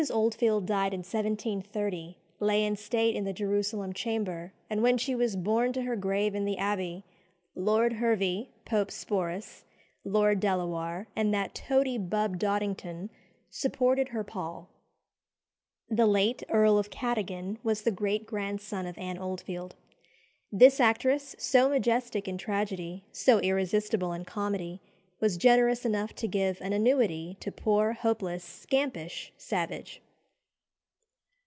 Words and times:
Oldfield 0.09 0.65
died 0.65 0.95
in 0.95 1.01
1730, 1.01 2.17
lay 2.39 2.63
in 2.65 2.75
state 2.75 3.15
in 3.15 3.23
the 3.23 3.31
Jerusalem 3.31 3.93
Chamber, 3.93 4.51
and 4.67 4.81
when 4.81 4.97
she 4.97 5.13
was 5.13 5.35
borne 5.35 5.73
to 5.73 5.83
her 5.83 5.95
grave 5.95 6.33
in 6.33 6.43
the 6.43 6.57
Abbey, 6.57 7.03
Lord 7.53 7.93
Hervey 7.93 8.49
(Pope's 8.65 8.95
"Sporus"), 9.05 9.61
Lord 10.03 10.39
Delawarr, 10.39 11.05
and 11.15 11.31
that 11.35 11.53
toady 11.53 11.99
Bubb 11.99 12.39
Doddington, 12.39 13.11
supported 13.51 14.09
her 14.09 14.23
pall. 14.23 14.69
The 15.87 16.07
late 16.07 16.41
Earl 16.49 16.79
of 16.79 16.89
Cadogan 16.89 17.59
was 17.61 17.83
the 17.83 17.91
great 17.91 18.25
grandson 18.25 18.87
of 18.87 18.97
Anne 18.97 19.19
Oldfield. 19.19 19.75
This 20.51 20.79
actress, 20.79 21.35
so 21.37 21.69
majestic 21.69 22.27
in 22.27 22.39
tragedy, 22.39 23.03
so 23.11 23.37
irresistible 23.39 24.13
in 24.13 24.25
comedy, 24.25 24.81
was 25.19 25.37
generous 25.37 25.85
enough 25.85 26.15
to 26.15 26.27
give 26.27 26.59
an 26.61 26.73
annuity 26.73 27.37
to 27.39 27.51
poor, 27.51 27.93
hopeless, 27.93 28.43
scampish 28.43 29.29
Savage. 29.37 30.01